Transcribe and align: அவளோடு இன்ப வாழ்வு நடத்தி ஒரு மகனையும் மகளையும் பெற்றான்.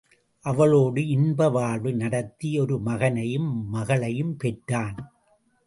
அவளோடு 0.45 1.07
இன்ப 1.07 1.49
வாழ்வு 1.49 1.93
நடத்தி 1.93 2.59
ஒரு 2.59 2.79
மகனையும் 2.79 3.69
மகளையும் 3.69 4.35
பெற்றான். 4.37 5.13